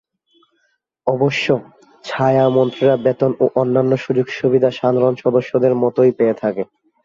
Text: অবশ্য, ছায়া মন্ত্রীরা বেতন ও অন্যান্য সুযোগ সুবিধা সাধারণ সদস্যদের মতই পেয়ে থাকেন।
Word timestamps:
অবশ্য, 1.07 1.45
ছায়া 2.03 2.45
মন্ত্রীরা 2.49 2.95
বেতন 2.97 3.31
ও 3.39 3.45
অন্যান্য 3.55 3.91
সুযোগ 3.97 4.27
সুবিধা 4.29 4.69
সাধারণ 4.71 5.13
সদস্যদের 5.15 5.73
মতই 5.75 6.11
পেয়ে 6.11 6.35
থাকেন। 6.41 6.67